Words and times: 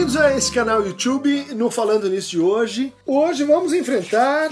Bem-vindos 0.00 0.16
a 0.16 0.34
esse 0.34 0.50
canal 0.50 0.82
YouTube 0.82 1.54
no 1.54 1.70
Falando 1.70 2.08
Nisso 2.08 2.30
de 2.30 2.40
hoje. 2.40 2.90
Hoje 3.04 3.44
vamos 3.44 3.74
enfrentar 3.74 4.50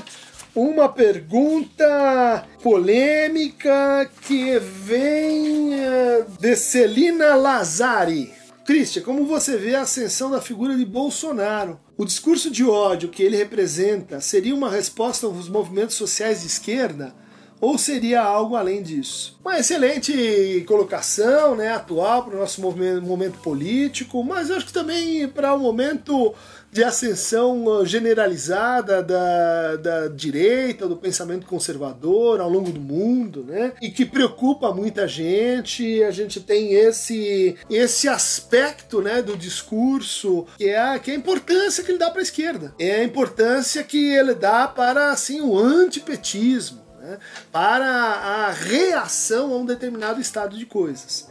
uma 0.55 0.91
pergunta 0.91 2.47
polêmica 2.63 4.11
que 4.21 4.59
vem 4.59 5.73
eh, 5.73 6.27
de 6.39 6.55
Celina 6.55 7.35
Lazari. 7.35 8.31
Christian, 8.67 9.03
como 9.03 9.25
você 9.25 9.57
vê 9.57 9.75
a 9.75 9.81
ascensão 9.81 10.31
da 10.31 10.43
figura 10.43 10.77
de 10.77 10.85
Bolsonaro? 10.85 11.81
O 11.97 12.05
discurso 12.05 12.51
de 12.51 12.63
ódio 12.67 13.09
que 13.09 13.23
ele 13.23 13.39
representa 13.39 14.21
seria 14.21 14.55
uma 14.55 14.69
resposta 14.69 15.27
aos 15.27 15.49
movimentos 15.49 15.97
sociais 15.97 16.43
de 16.43 16.49
esquerda? 16.49 17.15
Ou 17.61 17.79
seria 17.79 18.23
algo 18.23 18.57
além 18.57 18.83
disso? 18.83 19.39
Uma 19.45 19.59
excelente 19.59 20.65
colocação, 20.67 21.57
né, 21.57 21.73
atual 21.73 22.25
para 22.25 22.37
o 22.37 22.41
nosso 22.41 22.61
movimento, 22.61 23.03
momento 23.03 23.39
político, 23.39 24.23
mas 24.23 24.51
acho 24.51 24.67
que 24.67 24.73
também 24.73 25.27
para 25.29 25.55
o 25.55 25.57
um 25.57 25.61
momento 25.61 26.35
de 26.71 26.85
ascensão 26.85 27.85
generalizada 27.85 29.03
da, 29.03 29.77
da 29.77 30.09
direita, 30.09 30.87
do 30.87 30.97
pensamento 30.97 31.47
conservador 31.47 32.41
ao 32.41 32.51
longo 32.51 32.71
do 32.71 32.81
mundo, 32.81 33.45
né? 33.47 33.73
E 33.81 33.91
que 33.91 34.05
preocupa 34.05 34.73
muita 34.73 35.09
gente. 35.09 36.03
A 36.03 36.11
gente 36.11 36.41
tem 36.41 36.75
esse 36.75 37.57
esse 37.71 38.09
aspecto, 38.09 39.01
né, 39.01 39.23
do 39.23 39.37
discurso 39.37 40.47
que 40.57 40.69
é 40.69 40.79
a, 40.79 40.99
que 40.99 41.11
é 41.11 41.15
a 41.15 41.17
importância 41.17 41.83
que 41.83 41.91
ele 41.91 41.99
dá 41.99 42.11
para 42.11 42.21
a 42.21 42.23
esquerda, 42.23 42.75
é 42.79 42.97
a 42.97 43.05
importância 43.05 43.83
que 43.83 44.13
ele 44.13 44.35
dá 44.35 44.69
para 44.69 45.11
assim 45.11 45.41
o 45.41 45.57
antipetismo 45.57 46.88
né, 47.09 47.19
para 47.51 47.87
a 47.87 48.51
reação 48.51 49.53
a 49.53 49.57
um 49.57 49.65
determinado 49.65 50.21
estado 50.21 50.57
de 50.57 50.67
coisas. 50.67 51.29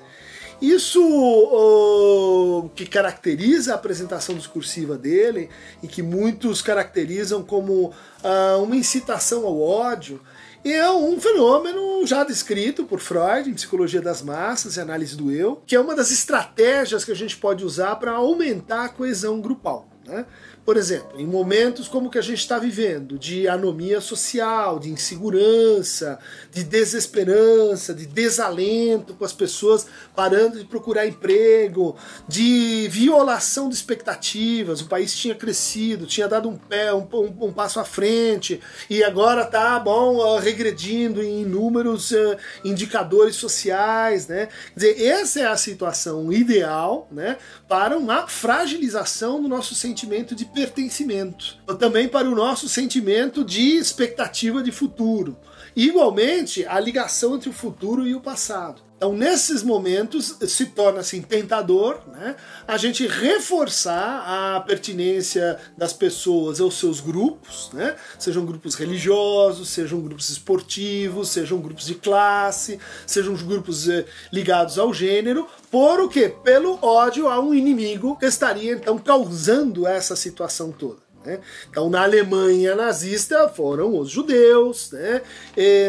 Isso 0.59 2.71
que 2.75 2.87
caracteriza 2.87 3.73
a 3.73 3.75
apresentação 3.75 4.35
discursiva 4.35 4.97
dele 4.97 5.49
e 5.83 5.87
que 5.87 6.01
muitos 6.01 6.63
caracterizam 6.63 7.43
como 7.43 7.89
uh, 7.89 8.63
uma 8.63 8.75
incitação 8.75 9.45
ao 9.45 9.61
ódio 9.61 10.19
é 10.65 10.89
um 10.89 11.19
fenômeno 11.19 12.05
já 12.07 12.23
descrito 12.23 12.85
por 12.85 12.99
Freud 12.99 13.49
em 13.49 13.53
Psicologia 13.53 14.01
das 14.01 14.23
Massas 14.23 14.75
e 14.75 14.81
Análise 14.81 15.15
do 15.15 15.31
Eu, 15.31 15.61
que 15.65 15.75
é 15.75 15.79
uma 15.79 15.95
das 15.95 16.09
estratégias 16.09 17.05
que 17.05 17.11
a 17.11 17.15
gente 17.15 17.37
pode 17.37 17.63
usar 17.63 17.95
para 17.97 18.13
aumentar 18.13 18.85
a 18.85 18.89
coesão 18.89 19.39
grupal. 19.39 19.87
Né? 20.07 20.25
Por 20.63 20.77
exemplo, 20.77 21.19
em 21.19 21.25
momentos 21.25 21.87
como 21.87 22.09
que 22.09 22.17
a 22.17 22.21
gente 22.21 22.39
está 22.39 22.57
vivendo, 22.57 23.19
de 23.19 23.47
anomia 23.47 23.99
social, 23.99 24.79
de 24.79 24.89
insegurança, 24.89 26.17
de 26.51 26.63
desesperança, 26.63 27.93
de 27.93 28.05
desalento 28.05 29.13
com 29.13 29.25
as 29.25 29.33
pessoas 29.33 29.85
parando 30.15 30.59
de 30.59 30.65
procurar 30.65 31.05
emprego, 31.05 31.97
de 32.27 32.87
violação 32.89 33.67
de 33.67 33.75
expectativas. 33.75 34.79
O 34.79 34.87
país 34.87 35.13
tinha 35.13 35.35
crescido, 35.35 36.05
tinha 36.05 36.27
dado 36.27 36.47
um 36.47 36.57
pé, 36.57 36.93
um, 36.93 37.07
um, 37.13 37.47
um 37.47 37.51
passo 37.51 37.79
à 37.79 37.85
frente 37.85 38.61
e 38.89 39.03
agora 39.03 39.43
está 39.43 39.77
bom 39.79 40.37
regredindo 40.39 41.21
em 41.21 41.41
inúmeros 41.41 42.11
uh, 42.11 42.37
indicadores 42.63 43.35
sociais, 43.35 44.27
né? 44.27 44.47
Quer 44.73 44.79
dizer, 44.79 45.05
essa 45.05 45.39
é 45.41 45.45
a 45.45 45.57
situação 45.57 46.31
ideal, 46.31 47.07
né, 47.11 47.37
para 47.67 47.97
uma 47.97 48.27
fragilização 48.27 49.41
do 49.41 49.49
nosso 49.49 49.75
sentimento 49.75 49.96
de 50.35 50.45
pertencimento, 50.45 51.57
também 51.79 52.07
para 52.07 52.29
o 52.29 52.35
nosso 52.35 52.69
sentimento 52.69 53.43
de 53.43 53.77
expectativa 53.77 54.61
de 54.61 54.71
futuro. 54.71 55.37
Igualmente, 55.75 56.65
a 56.65 56.79
ligação 56.79 57.35
entre 57.35 57.49
o 57.49 57.53
futuro 57.53 58.05
e 58.07 58.13
o 58.13 58.21
passado. 58.21 58.86
Então, 58.97 59.13
nesses 59.13 59.61
momentos, 59.61 60.37
se 60.47 60.65
torna 60.65 61.01
assim 61.01 61.21
tentador 61.21 62.01
né, 62.07 62.35
a 62.67 62.77
gente 62.77 63.05
reforçar 63.05 64.23
a 64.25 64.59
pertinência 64.61 65.59
das 65.77 65.93
pessoas 65.93 66.59
aos 66.59 66.79
seus 66.79 66.99
grupos, 66.99 67.69
né, 67.73 67.95
sejam 68.17 68.43
grupos 68.43 68.73
religiosos, 68.73 69.69
sejam 69.69 70.01
grupos 70.01 70.31
esportivos, 70.31 71.29
sejam 71.29 71.59
grupos 71.59 71.85
de 71.85 71.93
classe, 71.93 72.79
sejam 73.05 73.35
grupos 73.35 73.87
eh, 73.87 74.03
ligados 74.33 74.79
ao 74.79 74.91
gênero, 74.91 75.47
por 75.69 75.99
o 75.99 76.09
quê? 76.09 76.33
Pelo 76.43 76.83
ódio 76.83 77.29
a 77.29 77.39
um 77.39 77.53
inimigo 77.53 78.17
que 78.17 78.25
estaria 78.25 78.73
então 78.73 78.97
causando 78.97 79.85
essa 79.85 80.15
situação 80.15 80.71
toda. 80.71 81.06
Né? 81.27 81.39
Então, 81.69 81.89
na 81.89 82.03
Alemanha 82.03 82.73
nazista 82.73 83.49
foram 83.49 83.99
os 83.99 84.09
judeus, 84.09 84.91
né? 84.93 85.21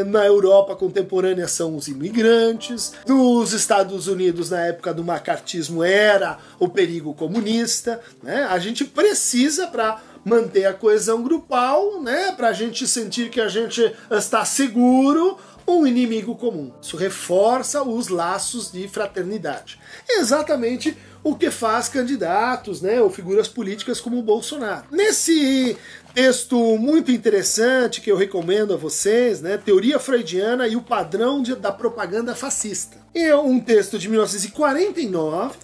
na 0.08 0.26
Europa 0.26 0.74
contemporânea 0.74 1.46
são 1.46 1.76
os 1.76 1.86
imigrantes, 1.86 2.92
nos 3.06 3.52
Estados 3.52 4.08
Unidos, 4.08 4.50
na 4.50 4.60
época 4.62 4.92
do 4.92 5.04
macartismo, 5.04 5.84
era 5.84 6.38
o 6.58 6.68
perigo 6.68 7.14
comunista. 7.14 8.00
Né? 8.20 8.48
A 8.50 8.58
gente 8.58 8.84
precisa, 8.84 9.68
para 9.68 10.02
manter 10.24 10.64
a 10.64 10.74
coesão 10.74 11.22
grupal, 11.22 12.02
né? 12.02 12.32
para 12.32 12.48
a 12.48 12.52
gente 12.52 12.88
sentir 12.88 13.30
que 13.30 13.40
a 13.40 13.48
gente 13.48 13.94
está 14.10 14.44
seguro, 14.44 15.38
um 15.68 15.86
inimigo 15.86 16.34
comum. 16.34 16.72
Isso 16.80 16.96
reforça 16.96 17.82
os 17.82 18.08
laços 18.08 18.72
de 18.72 18.88
fraternidade. 18.88 19.78
exatamente 20.08 20.96
o 21.22 21.34
que 21.34 21.50
faz 21.50 21.88
candidatos, 21.88 22.80
né, 22.80 23.00
ou 23.00 23.10
figuras 23.10 23.48
políticas 23.48 24.00
como 24.00 24.18
o 24.18 24.22
Bolsonaro. 24.22 24.84
Nesse 24.90 25.76
texto 26.14 26.56
muito 26.78 27.10
interessante 27.10 28.00
que 28.00 28.10
eu 28.10 28.16
recomendo 28.16 28.72
a 28.72 28.76
vocês, 28.76 29.40
né, 29.40 29.58
Teoria 29.58 29.98
Freudiana 29.98 30.66
e 30.66 30.76
o 30.76 30.80
padrão 30.80 31.42
de, 31.42 31.54
da 31.54 31.72
propaganda 31.72 32.34
fascista. 32.34 32.96
É 33.14 33.34
um 33.36 33.60
texto 33.60 33.98
de 33.98 34.08
1949 34.08 35.56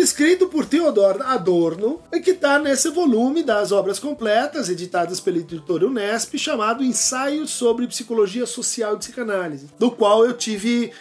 escrito 0.00 0.46
por 0.48 0.66
Theodor 0.66 1.22
Adorno, 1.22 2.00
e 2.12 2.20
que 2.20 2.30
está 2.30 2.58
nesse 2.58 2.90
volume 2.90 3.42
das 3.42 3.72
obras 3.72 3.98
completas, 3.98 4.68
editadas 4.68 5.20
pela 5.20 5.38
editora 5.38 5.86
Unesp, 5.86 6.36
chamado 6.36 6.84
Ensaios 6.84 7.50
sobre 7.50 7.86
Psicologia 7.86 8.46
Social 8.46 8.94
e 8.94 8.98
Psicanálise, 8.98 9.68
do 9.78 9.90
qual 9.90 10.24
eu 10.24 10.32
tive 10.32 10.92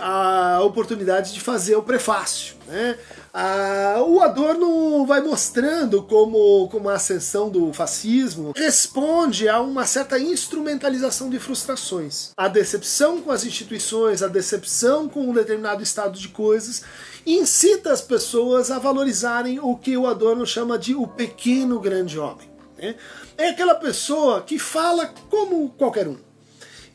a 0.00 0.60
oportunidade 0.62 1.32
de 1.32 1.40
fazer 1.40 1.76
o 1.76 1.82
prefácio. 1.82 2.56
Né? 2.66 2.98
Ah, 3.32 4.02
o 4.06 4.20
Adorno 4.20 5.04
vai 5.06 5.20
mostrando 5.20 6.02
como, 6.02 6.68
como 6.68 6.88
a 6.88 6.94
ascensão 6.94 7.50
do 7.50 7.72
fascismo 7.72 8.52
responde 8.56 9.48
a 9.48 9.60
uma 9.60 9.86
certa 9.86 10.18
instrumentalização 10.18 11.28
de 11.28 11.38
frustrações. 11.38 12.30
A 12.36 12.48
decepção 12.48 13.20
com 13.20 13.30
as 13.30 13.44
instituições, 13.44 14.22
a 14.22 14.28
decepção 14.28 15.08
com 15.08 15.20
um 15.28 15.34
determinado 15.34 15.82
estado 15.82 16.18
de 16.18 16.28
coisas, 16.28 16.82
incita 17.26 17.92
as 17.92 18.00
pessoas 18.00 18.70
a 18.70 18.78
valorizarem 18.78 19.58
o 19.60 19.76
que 19.76 19.96
o 19.96 20.06
Adorno 20.06 20.46
chama 20.46 20.78
de 20.78 20.94
o 20.94 21.06
pequeno 21.06 21.78
grande 21.78 22.18
homem. 22.18 22.50
Né? 22.78 22.94
É 23.36 23.50
aquela 23.50 23.74
pessoa 23.74 24.42
que 24.42 24.58
fala 24.58 25.12
como 25.28 25.70
qualquer 25.70 26.08
um. 26.08 26.25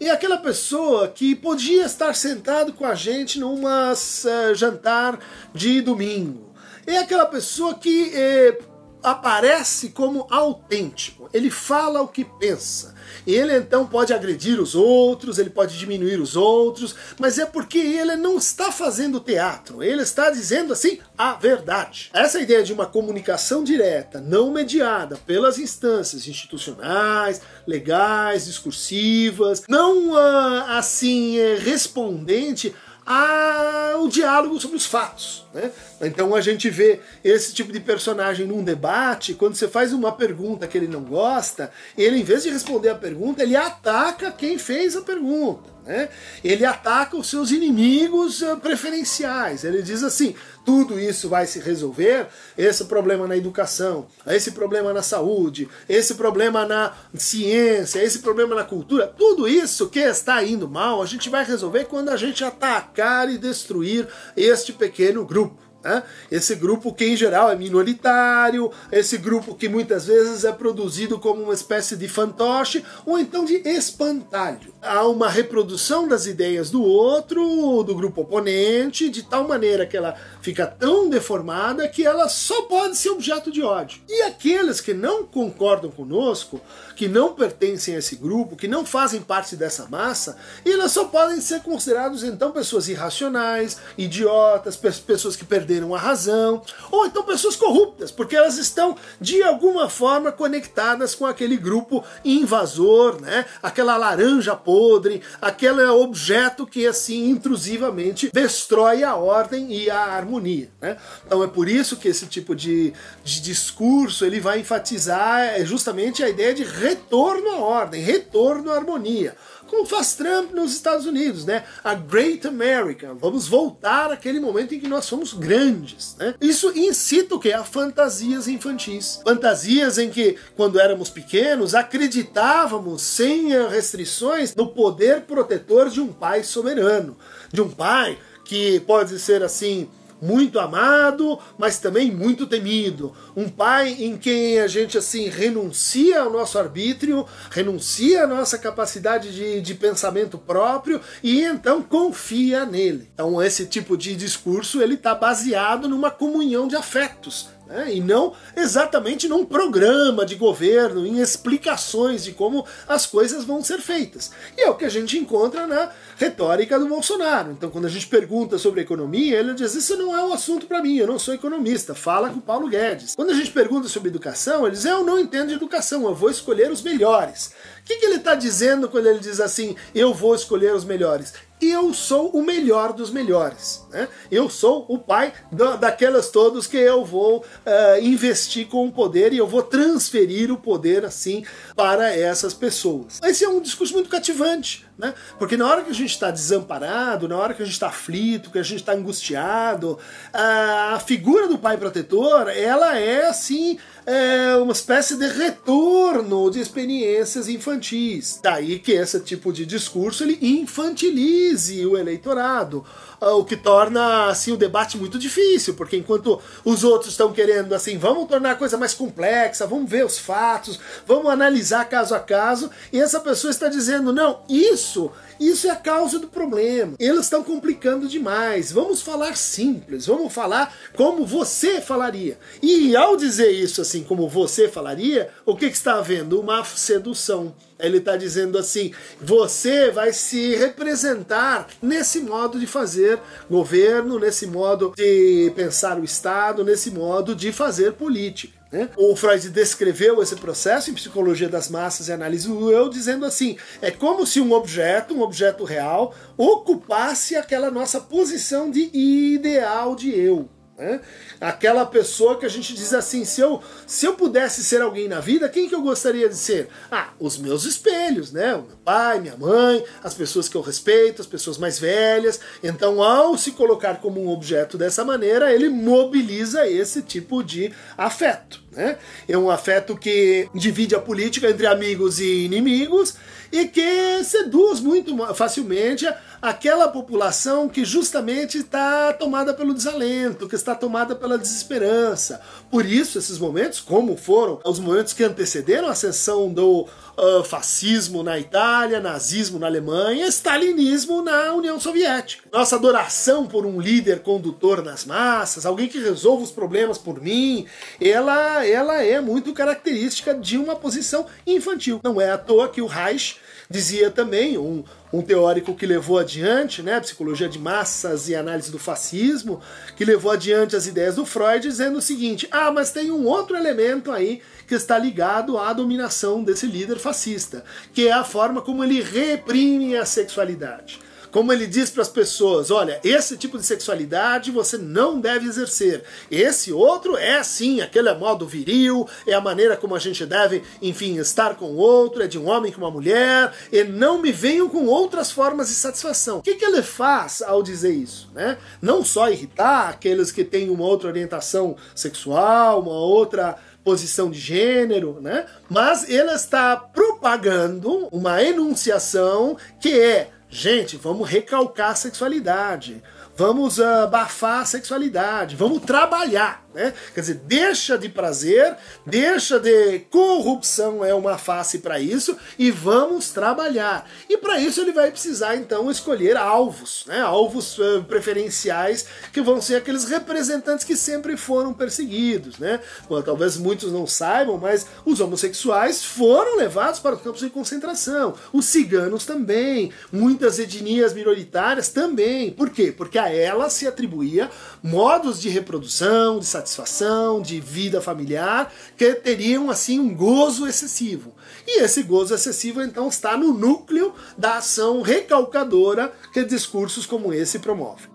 É 0.03 0.09
aquela 0.09 0.39
pessoa 0.39 1.07
que 1.09 1.35
podia 1.35 1.85
estar 1.85 2.15
sentado 2.15 2.73
com 2.73 2.83
a 2.83 2.95
gente 2.95 3.39
numa 3.39 3.93
uh, 3.93 4.55
jantar 4.55 5.19
de 5.53 5.79
domingo. 5.79 6.55
É 6.87 6.97
aquela 6.97 7.27
pessoa 7.27 7.75
que 7.75 8.11
eh, 8.11 8.57
aparece 9.03 9.89
como 9.89 10.27
autêntico. 10.29 11.29
Ele 11.33 11.49
fala 11.49 12.01
o 12.01 12.07
que 12.07 12.23
pensa. 12.25 12.93
Ele 13.25 13.55
então 13.55 13.85
pode 13.85 14.13
agredir 14.13 14.59
os 14.59 14.75
outros, 14.75 15.37
ele 15.37 15.49
pode 15.49 15.77
diminuir 15.77 16.19
os 16.19 16.35
outros, 16.35 16.95
mas 17.19 17.37
é 17.37 17.45
porque 17.45 17.77
ele 17.77 18.15
não 18.15 18.37
está 18.37 18.71
fazendo 18.71 19.19
teatro, 19.19 19.83
ele 19.83 20.01
está 20.01 20.29
dizendo 20.29 20.73
assim 20.73 20.99
a 21.17 21.33
verdade. 21.33 22.09
Essa 22.13 22.39
ideia 22.39 22.63
de 22.63 22.73
uma 22.73 22.85
comunicação 22.85 23.63
direta, 23.63 24.19
não 24.19 24.51
mediada 24.51 25.17
pelas 25.25 25.59
instâncias 25.59 26.27
institucionais, 26.27 27.41
legais, 27.67 28.45
discursivas, 28.45 29.63
não 29.67 30.11
uh, 30.13 30.65
assim 30.69 31.37
eh, 31.37 31.57
respondente 31.57 32.73
ao 33.05 34.07
diálogo 34.07 34.59
sobre 34.59 34.77
os 34.77 34.85
fatos. 34.85 35.45
Né? 35.53 35.71
Então 36.01 36.35
a 36.35 36.41
gente 36.41 36.69
vê 36.69 36.99
esse 37.23 37.53
tipo 37.53 37.71
de 37.71 37.79
personagem 37.79 38.45
num 38.45 38.63
debate, 38.63 39.33
quando 39.33 39.55
você 39.55 39.67
faz 39.67 39.91
uma 39.93 40.11
pergunta 40.11 40.67
que 40.67 40.77
ele 40.77 40.87
não 40.87 41.01
gosta, 41.01 41.71
ele, 41.97 42.19
em 42.19 42.23
vez 42.23 42.43
de 42.43 42.49
responder 42.49 42.89
a 42.89 42.95
pergunta, 42.95 43.43
ele 43.43 43.55
ataca 43.55 44.31
quem 44.31 44.57
fez 44.57 44.95
a 44.95 45.01
pergunta. 45.01 45.69
Né? 45.85 46.09
Ele 46.43 46.63
ataca 46.63 47.17
os 47.17 47.27
seus 47.27 47.51
inimigos 47.51 48.41
uh, 48.41 48.57
preferenciais. 48.57 49.63
Ele 49.63 49.81
diz 49.81 50.03
assim: 50.03 50.35
tudo 50.63 50.99
isso 50.99 51.27
vai 51.27 51.47
se 51.47 51.59
resolver, 51.59 52.27
esse 52.57 52.85
problema 52.85 53.27
na 53.27 53.35
educação, 53.35 54.07
esse 54.27 54.51
problema 54.51 54.93
na 54.93 55.01
saúde, 55.01 55.67
esse 55.89 56.15
problema 56.15 56.65
na 56.65 56.93
ciência, 57.15 58.03
esse 58.03 58.19
problema 58.19 58.55
na 58.55 58.63
cultura, 58.63 59.07
tudo 59.07 59.47
isso 59.47 59.89
que 59.89 59.99
está 59.99 60.43
indo 60.43 60.69
mal, 60.69 61.01
a 61.01 61.05
gente 61.05 61.29
vai 61.29 61.43
resolver 61.43 61.85
quando 61.85 62.09
a 62.09 62.17
gente 62.17 62.43
atacar 62.43 63.29
e 63.29 63.37
destruir 63.37 64.07
este 64.37 64.71
pequeno 64.73 65.25
grupo. 65.25 65.70
Né? 65.83 66.03
Esse 66.29 66.55
grupo 66.55 66.93
que 66.93 67.05
em 67.05 67.15
geral 67.15 67.49
é 67.49 67.55
minoritário, 67.55 68.71
esse 68.91 69.17
grupo 69.17 69.55
que 69.55 69.67
muitas 69.67 70.05
vezes 70.05 70.43
é 70.43 70.51
produzido 70.51 71.17
como 71.17 71.43
uma 71.43 71.53
espécie 71.53 71.95
de 71.95 72.07
fantoche 72.07 72.83
ou 73.05 73.17
então 73.17 73.45
de 73.45 73.55
espantalho. 73.67 74.73
Há 74.81 75.07
uma 75.07 75.27
reprodução 75.27 76.07
das 76.07 76.27
ideias 76.27 76.69
do 76.69 76.83
outro, 76.83 77.83
do 77.83 77.95
grupo 77.95 78.21
oponente, 78.21 79.09
de 79.09 79.23
tal 79.23 79.47
maneira 79.47 79.85
que 79.85 79.97
ela 79.97 80.15
fica 80.41 80.67
tão 80.67 81.09
deformada 81.09 81.87
que 81.87 82.05
ela 82.05 82.29
só 82.29 82.63
pode 82.63 82.95
ser 82.97 83.09
objeto 83.09 83.51
de 83.51 83.63
ódio. 83.63 84.01
E 84.07 84.21
aqueles 84.23 84.79
que 84.79 84.93
não 84.93 85.25
concordam 85.25 85.89
conosco, 85.89 86.61
que 87.01 87.07
não 87.07 87.33
pertencem 87.33 87.95
a 87.95 87.97
esse 87.97 88.15
grupo, 88.15 88.55
que 88.55 88.67
não 88.67 88.85
fazem 88.85 89.23
parte 89.23 89.55
dessa 89.55 89.87
massa, 89.87 90.37
elas 90.63 90.91
só 90.91 91.05
podem 91.05 91.41
ser 91.41 91.61
considerados 91.63 92.23
então 92.23 92.51
pessoas 92.51 92.87
irracionais, 92.87 93.77
idiotas, 93.97 94.75
pessoas 94.75 95.35
que 95.35 95.43
perderam 95.43 95.71
perderam 95.71 95.95
a 95.95 95.97
razão, 95.97 96.61
ou 96.91 97.07
então 97.07 97.23
pessoas 97.23 97.55
corruptas, 97.55 98.11
porque 98.11 98.35
elas 98.35 98.57
estão 98.57 98.95
de 99.19 99.41
alguma 99.41 99.89
forma 99.89 100.31
conectadas 100.31 101.15
com 101.15 101.25
aquele 101.25 101.57
grupo 101.57 102.03
invasor, 102.23 103.19
né? 103.19 103.45
Aquela 103.63 103.97
laranja 103.97 104.55
podre, 104.55 105.23
aquele 105.41 105.83
objeto 105.85 106.67
que 106.67 106.85
assim 106.85 107.29
intrusivamente 107.29 108.29
destrói 108.31 109.03
a 109.03 109.15
ordem 109.15 109.73
e 109.73 109.89
a 109.89 110.01
harmonia, 110.01 110.69
né? 110.79 110.97
Então 111.25 111.43
é 111.43 111.47
por 111.47 111.67
isso 111.67 111.97
que 111.97 112.07
esse 112.07 112.27
tipo 112.27 112.55
de, 112.55 112.93
de 113.23 113.41
discurso 113.41 114.23
ele 114.23 114.39
vai 114.39 114.59
enfatizar 114.59 115.39
é 115.39 115.65
justamente 115.65 116.23
a 116.23 116.29
ideia 116.29 116.53
de 116.53 116.63
retorno 116.91 117.49
à 117.49 117.57
ordem, 117.57 118.01
retorno 118.01 118.71
à 118.71 118.75
harmonia 118.75 119.35
como 119.71 119.85
faz 119.85 120.13
Trump 120.15 120.51
nos 120.51 120.73
Estados 120.73 121.05
Unidos, 121.05 121.45
né? 121.45 121.63
A 121.81 121.95
Great 121.95 122.45
America. 122.45 123.15
Vamos 123.17 123.47
voltar 123.47 124.11
àquele 124.11 124.37
momento 124.37 124.75
em 124.75 124.79
que 124.81 124.87
nós 124.87 125.07
fomos 125.07 125.31
grandes, 125.31 126.13
né? 126.19 126.35
Isso 126.41 126.77
incita 126.77 127.35
o 127.35 127.39
que? 127.39 127.53
A 127.53 127.63
fantasias 127.63 128.49
infantis. 128.49 129.21
Fantasias 129.23 129.97
em 129.97 130.09
que, 130.09 130.35
quando 130.57 130.77
éramos 130.77 131.09
pequenos, 131.09 131.73
acreditávamos 131.73 133.01
sem 133.01 133.49
restrições 133.69 134.53
no 134.53 134.67
poder 134.67 135.21
protetor 135.21 135.89
de 135.89 136.01
um 136.01 136.11
pai 136.11 136.43
soberano, 136.43 137.15
de 137.51 137.61
um 137.61 137.69
pai 137.69 138.19
que 138.43 138.81
pode 138.81 139.17
ser 139.19 139.41
assim 139.41 139.89
muito 140.21 140.59
amado, 140.59 141.39
mas 141.57 141.79
também 141.79 142.11
muito 142.11 142.45
temido. 142.45 143.13
Um 143.35 143.49
pai 143.49 143.95
em 143.99 144.17
quem 144.17 144.59
a 144.59 144.67
gente 144.67 144.97
assim 144.97 145.27
renuncia 145.27 146.21
ao 146.21 146.31
nosso 146.31 146.59
arbítrio, 146.59 147.25
renuncia 147.49 148.23
à 148.23 148.27
nossa 148.27 148.57
capacidade 148.57 149.33
de, 149.33 149.61
de 149.61 149.73
pensamento 149.73 150.37
próprio 150.37 151.01
e 151.23 151.41
então 151.41 151.81
confia 151.81 152.65
nele. 152.65 153.09
Então 153.13 153.41
esse 153.41 153.65
tipo 153.65 153.97
de 153.97 154.15
discurso 154.15 154.81
ele 154.81 154.95
está 154.95 155.15
baseado 155.15 155.89
numa 155.89 156.11
comunhão 156.11 156.67
de 156.67 156.75
afetos 156.75 157.49
né? 157.71 157.95
e 157.95 158.01
não 158.01 158.33
exatamente 158.55 159.27
num 159.27 159.45
programa 159.45 160.25
de 160.25 160.35
governo, 160.35 161.05
em 161.05 161.19
explicações 161.19 162.23
de 162.23 162.33
como 162.33 162.65
as 162.87 163.05
coisas 163.05 163.45
vão 163.45 163.63
ser 163.63 163.79
feitas. 163.79 164.31
E 164.57 164.61
é 164.61 164.69
o 164.69 164.75
que 164.75 164.85
a 164.85 164.89
gente 164.89 165.17
encontra 165.17 165.65
na 165.65 165.91
retórica 166.17 166.77
do 166.77 166.87
Bolsonaro. 166.87 167.51
Então, 167.51 167.69
quando 167.69 167.85
a 167.85 167.89
gente 167.89 168.07
pergunta 168.07 168.57
sobre 168.57 168.81
economia, 168.81 169.39
ele 169.39 169.53
diz: 169.53 169.73
Isso 169.73 169.95
não 169.97 170.15
é 170.17 170.23
um 170.23 170.33
assunto 170.33 170.65
para 170.65 170.81
mim, 170.81 170.97
eu 170.97 171.07
não 171.07 171.17
sou 171.17 171.33
economista, 171.33 171.95
fala 171.95 172.29
com 172.29 172.39
Paulo 172.39 172.67
Guedes. 172.67 173.15
Quando 173.15 173.31
a 173.31 173.33
gente 173.33 173.51
pergunta 173.51 173.87
sobre 173.87 174.09
educação, 174.09 174.65
ele 174.65 174.75
diz: 174.75 174.85
Eu 174.85 175.03
não 175.03 175.19
entendo 175.19 175.49
de 175.49 175.55
educação, 175.55 176.03
eu 176.03 176.13
vou 176.13 176.29
escolher 176.29 176.69
os 176.71 176.81
melhores. 176.81 177.53
O 177.81 177.83
que, 177.83 177.97
que 177.97 178.05
ele 178.05 178.15
está 178.15 178.35
dizendo 178.35 178.87
quando 178.87 179.07
ele 179.07 179.19
diz 179.19 179.39
assim: 179.39 179.75
Eu 179.93 180.13
vou 180.13 180.33
escolher 180.35 180.73
os 180.73 180.85
melhores? 180.85 181.33
eu 181.61 181.93
sou 181.93 182.29
o 182.29 182.43
melhor 182.43 182.91
dos 182.91 183.11
melhores. 183.11 183.85
Né? 183.91 184.07
Eu 184.31 184.49
sou 184.49 184.85
o 184.89 184.97
pai 184.97 185.31
da, 185.51 185.75
daquelas 185.75 186.29
todos 186.29 186.65
que 186.65 186.77
eu 186.77 187.05
vou 187.05 187.39
uh, 187.39 188.01
investir 188.01 188.67
com 188.67 188.87
o 188.87 188.91
poder 188.91 189.31
e 189.31 189.37
eu 189.37 189.45
vou 189.45 189.61
transferir 189.61 190.51
o 190.51 190.57
poder 190.57 191.05
assim 191.05 191.45
para 191.75 192.15
essas 192.15 192.53
pessoas. 192.53 193.19
Esse 193.23 193.45
é 193.45 193.49
um 193.49 193.61
discurso 193.61 193.93
muito 193.93 194.09
cativante, 194.09 194.85
né? 194.97 195.13
Porque 195.37 195.55
na 195.55 195.67
hora 195.67 195.83
que 195.83 195.91
a 195.91 195.93
gente 195.93 196.11
está 196.11 196.31
desamparado, 196.31 197.27
na 197.27 197.37
hora 197.37 197.53
que 197.53 197.61
a 197.61 197.65
gente 197.65 197.73
está 197.73 197.87
aflito, 197.87 198.49
que 198.49 198.59
a 198.59 198.63
gente 198.63 198.79
está 198.79 198.93
angustiado, 198.93 199.99
a 200.33 200.99
figura 201.05 201.47
do 201.47 201.59
pai 201.59 201.77
protetor, 201.77 202.49
ela 202.49 202.97
é 202.97 203.27
assim 203.27 203.77
é 204.05 204.55
uma 204.55 204.73
espécie 204.73 205.17
de 205.17 205.27
retorno 205.27 206.49
de 206.49 206.59
experiências 206.59 207.47
infantis. 207.47 208.39
Daí 208.41 208.79
que 208.79 208.93
esse 208.93 209.19
tipo 209.19 209.53
de 209.53 209.65
discurso 209.65 210.23
ele 210.23 210.37
infantilize 210.41 211.85
o 211.85 211.97
eleitorado, 211.97 212.83
o 213.21 213.45
que 213.45 213.55
torna 213.55 214.25
assim 214.25 214.51
o 214.51 214.57
debate 214.57 214.97
muito 214.97 215.19
difícil, 215.19 215.75
porque 215.75 215.95
enquanto 215.95 216.41
os 216.65 216.83
outros 216.83 217.11
estão 217.11 217.31
querendo 217.31 217.73
assim, 217.73 217.97
vamos 217.97 218.27
tornar 218.27 218.51
a 218.51 218.55
coisa 218.55 218.77
mais 218.77 218.95
complexa, 218.95 219.67
vamos 219.67 219.89
ver 219.89 220.03
os 220.03 220.17
fatos, 220.17 220.79
vamos 221.05 221.31
analisar 221.31 221.85
caso 221.85 222.15
a 222.15 222.19
caso, 222.19 222.71
e 222.91 222.99
essa 222.99 223.19
pessoa 223.19 223.51
está 223.51 223.67
dizendo, 223.67 224.11
não, 224.11 224.41
isso 224.49 225.11
isso 225.41 225.65
é 225.65 225.71
a 225.71 225.75
causa 225.75 226.19
do 226.19 226.27
problema. 226.27 226.93
Eles 226.99 227.21
estão 227.21 227.43
complicando 227.43 228.07
demais. 228.07 228.71
Vamos 228.71 229.01
falar 229.01 229.35
simples, 229.35 230.05
vamos 230.05 230.31
falar 230.31 230.71
como 230.95 231.25
você 231.25 231.81
falaria. 231.81 232.37
E 232.61 232.95
ao 232.95 233.17
dizer 233.17 233.49
isso 233.49 233.81
assim, 233.81 234.03
como 234.03 234.29
você 234.29 234.67
falaria, 234.67 235.31
o 235.43 235.55
que, 235.55 235.71
que 235.71 235.75
está 235.75 235.95
havendo? 235.95 236.39
Uma 236.39 236.63
sedução. 236.63 237.55
Ele 237.81 237.97
está 237.97 238.15
dizendo 238.15 238.57
assim: 238.57 238.93
você 239.19 239.91
vai 239.91 240.13
se 240.13 240.55
representar 240.55 241.67
nesse 241.81 242.21
modo 242.21 242.59
de 242.59 242.67
fazer 242.67 243.19
governo, 243.49 244.19
nesse 244.19 244.47
modo 244.47 244.93
de 244.95 245.51
pensar 245.55 245.99
o 245.99 246.03
Estado, 246.03 246.63
nesse 246.63 246.91
modo 246.91 247.35
de 247.35 247.51
fazer 247.51 247.93
política. 247.93 248.61
Né? 248.71 248.89
O 248.95 249.15
Freud 249.17 249.49
descreveu 249.49 250.23
esse 250.23 250.35
processo 250.37 250.89
em 250.89 250.93
Psicologia 250.93 251.49
das 251.49 251.67
Massas 251.67 252.07
e 252.07 252.13
Análise 252.13 252.47
do 252.47 252.71
Eu, 252.71 252.89
dizendo 252.89 253.25
assim: 253.25 253.57
é 253.81 253.91
como 253.91 254.25
se 254.25 254.39
um 254.39 254.53
objeto, 254.53 255.13
um 255.13 255.21
objeto 255.21 255.65
real, 255.65 256.15
ocupasse 256.37 257.35
aquela 257.35 257.69
nossa 257.69 257.99
posição 257.99 258.71
de 258.71 258.89
ideal 258.93 259.95
de 259.95 260.17
eu. 260.17 260.49
Né? 260.77 261.01
Aquela 261.39 261.85
pessoa 261.85 262.37
que 262.39 262.45
a 262.45 262.49
gente 262.49 262.73
diz 262.73 262.93
assim: 262.93 263.23
se 263.25 263.41
eu, 263.41 263.61
se 263.85 264.05
eu 264.05 264.15
pudesse 264.15 264.63
ser 264.63 264.81
alguém 264.81 265.07
na 265.07 265.19
vida, 265.19 265.49
quem 265.49 265.69
que 265.69 265.75
eu 265.75 265.81
gostaria 265.81 266.27
de 266.27 266.35
ser? 266.35 266.69
Ah, 266.89 267.09
os 267.19 267.37
meus 267.37 267.65
espelhos, 267.65 268.31
né? 268.31 268.55
O 268.55 268.63
meu 268.63 268.77
pai, 268.83 269.19
minha 269.19 269.37
mãe, 269.37 269.83
as 270.03 270.13
pessoas 270.13 270.49
que 270.49 270.55
eu 270.55 270.61
respeito, 270.61 271.21
as 271.21 271.27
pessoas 271.27 271.57
mais 271.57 271.77
velhas. 271.77 272.39
Então, 272.63 273.03
ao 273.03 273.37
se 273.37 273.51
colocar 273.51 273.99
como 274.01 274.23
um 274.23 274.29
objeto 274.29 274.77
dessa 274.77 275.05
maneira, 275.05 275.53
ele 275.53 275.69
mobiliza 275.69 276.67
esse 276.67 277.01
tipo 277.01 277.43
de 277.43 277.71
afeto. 277.97 278.63
Né? 278.71 278.97
É 279.27 279.37
um 279.37 279.49
afeto 279.49 279.97
que 279.97 280.47
divide 280.55 280.95
a 280.95 280.99
política 280.99 281.49
entre 281.49 281.67
amigos 281.67 282.19
e 282.19 282.45
inimigos 282.45 283.15
e 283.51 283.67
que 283.67 284.23
seduz 284.23 284.79
muito 284.79 285.13
facilmente 285.35 286.07
aquela 286.41 286.87
população 286.87 287.67
que 287.67 287.83
justamente 287.83 288.59
está 288.59 289.11
tomada 289.11 289.53
pelo 289.53 289.73
desalento, 289.73 290.47
que 290.47 290.55
está 290.55 290.73
tomada 290.73 291.13
pela 291.15 291.37
desesperança. 291.37 292.39
Por 292.69 292.85
isso, 292.85 293.19
esses 293.19 293.37
momentos, 293.37 293.81
como 293.81 294.15
foram 294.15 294.59
os 294.63 294.79
momentos 294.79 295.11
que 295.11 295.23
antecederam 295.23 295.89
a 295.89 295.91
ascensão 295.91 296.51
do 296.51 296.87
uh, 297.17 297.43
fascismo 297.43 298.23
na 298.23 298.39
Itália, 298.39 298.99
nazismo 298.99 299.59
na 299.59 299.67
Alemanha, 299.67 300.27
stalinismo 300.27 301.21
na 301.21 301.53
União 301.53 301.79
Soviética. 301.79 302.43
Nossa 302.51 302.75
adoração 302.75 303.47
por 303.47 303.65
um 303.65 303.79
líder 303.79 304.19
condutor 304.19 304.83
nas 304.83 305.05
massas, 305.05 305.65
alguém 305.65 305.87
que 305.87 305.99
resolva 305.99 306.43
os 306.43 306.51
problemas 306.51 306.97
por 306.97 307.21
mim, 307.21 307.65
ela, 307.99 308.65
ela 308.65 309.03
é 309.03 309.19
muito 309.19 309.53
característica 309.53 310.33
de 310.33 310.57
uma 310.57 310.75
posição 310.75 311.25
infantil. 311.45 311.99
Não 312.03 312.19
é 312.19 312.31
à 312.31 312.37
toa 312.37 312.69
que 312.69 312.81
o 312.81 312.87
Reich 312.87 313.37
dizia 313.69 314.11
também, 314.11 314.57
um, 314.57 314.83
um 315.11 315.21
teórico 315.21 315.75
que 315.75 315.85
levou 315.85 316.17
adiante, 316.17 316.81
né, 316.81 316.99
psicologia 316.99 317.49
de 317.49 317.59
massas 317.59 318.29
e 318.29 318.35
análise 318.35 318.71
do 318.71 318.79
fascismo, 318.79 319.61
que 319.95 320.05
levou 320.05 320.31
adiante 320.31 320.75
as 320.75 320.87
ideias 320.87 321.15
do 321.15 321.25
Freud, 321.25 321.67
dizendo 321.67 321.97
o 321.97 322.01
seguinte: 322.01 322.47
ah, 322.51 322.71
mas 322.71 322.91
tem 322.91 323.11
um 323.11 323.25
outro 323.25 323.55
elemento 323.55 324.11
aí 324.11 324.41
que 324.67 324.75
está 324.75 324.97
ligado 324.97 325.57
à 325.57 325.73
dominação 325.73 326.43
desse 326.43 326.65
líder 326.65 326.97
fascista, 326.97 327.63
que 327.93 328.07
é 328.07 328.11
a 328.11 328.23
forma 328.23 328.61
como 328.61 328.83
ele 328.83 329.01
reprime 329.01 329.97
a 329.97 330.05
sexualidade 330.05 330.99
como 331.31 331.51
ele 331.51 331.65
diz 331.65 331.89
para 331.89 332.01
as 332.01 332.09
pessoas: 332.09 332.69
olha, 332.69 332.99
esse 333.03 333.37
tipo 333.37 333.57
de 333.57 333.65
sexualidade 333.65 334.51
você 334.51 334.77
não 334.77 335.19
deve 335.19 335.47
exercer. 335.47 336.03
Esse 336.29 336.71
outro 336.71 337.17
é 337.17 337.41
sim, 337.43 337.81
aquele 337.81 338.09
é 338.09 338.15
modo 338.15 338.45
viril, 338.45 339.07
é 339.25 339.33
a 339.33 339.41
maneira 339.41 339.77
como 339.77 339.95
a 339.95 339.99
gente 339.99 340.25
deve, 340.25 340.63
enfim, 340.81 341.17
estar 341.17 341.55
com 341.55 341.65
o 341.65 341.77
outro, 341.77 342.23
é 342.23 342.27
de 342.27 342.37
um 342.37 342.49
homem 342.49 342.71
com 342.71 342.81
uma 342.81 342.91
mulher, 342.91 343.53
e 343.71 343.83
não 343.83 344.21
me 344.21 344.31
venham 344.31 344.69
com 344.69 344.85
outras 344.85 345.31
formas 345.31 345.69
de 345.69 345.75
satisfação. 345.75 346.39
O 346.39 346.41
que, 346.41 346.55
que 346.55 346.65
ele 346.65 346.81
faz 346.81 347.41
ao 347.41 347.63
dizer 347.63 347.93
isso? 347.93 348.29
Né? 348.33 348.57
Não 348.81 349.03
só 349.03 349.29
irritar 349.29 349.89
aqueles 349.89 350.31
que 350.31 350.43
têm 350.43 350.69
uma 350.69 350.85
outra 350.85 351.09
orientação 351.09 351.75
sexual, 351.95 352.81
uma 352.81 352.91
outra 352.91 353.57
posição 353.83 354.29
de 354.29 354.39
gênero, 354.39 355.19
né? 355.21 355.45
Mas 355.69 356.07
ele 356.07 356.31
está 356.31 356.75
propagando 356.75 358.07
uma 358.11 358.43
enunciação 358.43 359.57
que 359.79 359.99
é 359.99 360.29
Gente, 360.53 360.97
vamos 360.97 361.29
recalcar 361.29 361.91
a 361.91 361.95
sexualidade. 361.95 363.01
vamos 363.37 363.79
uh, 363.79 364.03
abafar 364.03 364.59
a 364.59 364.65
sexualidade, 364.65 365.55
vamos 365.55 365.81
trabalhar. 365.83 366.63
Né? 366.73 366.93
Quer 367.13 367.21
dizer, 367.21 367.35
deixa 367.45 367.97
de 367.97 368.07
prazer, 368.07 368.77
deixa 369.05 369.59
de 369.59 369.99
corrupção 370.09 371.03
é 371.03 371.13
uma 371.13 371.37
face 371.37 371.79
para 371.79 371.99
isso 371.99 372.37
e 372.57 372.71
vamos 372.71 373.29
trabalhar. 373.29 374.09
E 374.29 374.37
para 374.37 374.59
isso 374.59 374.79
ele 374.79 374.93
vai 374.93 375.11
precisar 375.11 375.55
então 375.55 375.91
escolher 375.91 376.37
alvos, 376.37 377.03
né? 377.07 377.19
alvos 377.19 377.77
uh, 377.77 378.03
preferenciais 378.07 379.05
que 379.33 379.41
vão 379.41 379.61
ser 379.61 379.75
aqueles 379.75 380.05
representantes 380.05 380.85
que 380.85 380.95
sempre 380.95 381.35
foram 381.35 381.73
perseguidos. 381.73 382.57
Né? 382.57 382.79
Bom, 383.09 383.21
talvez 383.21 383.57
muitos 383.57 383.91
não 383.91 384.07
saibam, 384.07 384.57
mas 384.57 384.85
os 385.05 385.19
homossexuais 385.19 386.03
foram 386.03 386.57
levados 386.57 386.99
para 386.99 387.15
os 387.15 387.21
campos 387.21 387.41
de 387.41 387.49
concentração, 387.49 388.33
os 388.53 388.65
ciganos 388.65 389.25
também, 389.25 389.91
muitas 390.11 390.59
etnias 390.59 391.13
minoritárias 391.13 391.89
também. 391.89 392.51
Por 392.51 392.69
quê? 392.69 392.93
Porque 392.95 393.17
a 393.17 393.33
elas 393.33 393.73
se 393.73 393.87
atribuía 393.87 394.49
modos 394.81 395.39
de 395.39 395.49
reprodução, 395.49 396.39
de 396.39 396.45
satisfação, 396.61 397.41
de 397.41 397.59
vida 397.59 397.99
familiar, 397.99 398.71
que 398.95 399.13
teriam 399.15 399.69
assim 399.69 399.99
um 399.99 400.15
gozo 400.15 400.67
excessivo. 400.67 401.33
E 401.67 401.81
esse 401.81 402.03
gozo 402.03 402.33
excessivo 402.33 402.81
então 402.81 403.07
está 403.07 403.35
no 403.35 403.53
núcleo 403.53 404.13
da 404.37 404.57
ação 404.57 405.01
recalcadora 405.01 406.13
que 406.31 406.43
discursos 406.43 407.05
como 407.05 407.33
esse 407.33 407.59
promovem. 407.59 408.09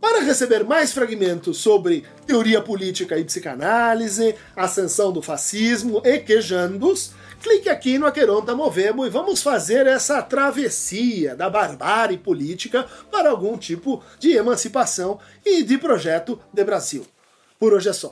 Para 0.00 0.20
receber 0.20 0.64
mais 0.64 0.92
fragmentos 0.92 1.56
sobre 1.56 2.04
teoria 2.26 2.60
política 2.60 3.18
e 3.18 3.24
psicanálise, 3.24 4.34
ascensão 4.54 5.10
do 5.10 5.22
fascismo 5.22 6.02
e 6.04 6.18
quejambos, 6.18 7.12
clique 7.42 7.70
aqui 7.70 7.98
no 7.98 8.04
Aqueronta 8.04 8.54
Movemo 8.54 9.06
e 9.06 9.10
vamos 9.10 9.42
fazer 9.42 9.86
essa 9.86 10.20
travessia 10.20 11.34
da 11.34 11.48
barbárie 11.48 12.18
política 12.18 12.86
para 13.10 13.30
algum 13.30 13.56
tipo 13.56 14.02
de 14.18 14.32
emancipação 14.32 15.18
e 15.42 15.62
de 15.62 15.78
projeto 15.78 16.38
de 16.52 16.62
Brasil. 16.62 17.06
Por 17.58 17.72
hoje 17.72 17.88
é 17.88 17.92
só. 17.92 18.10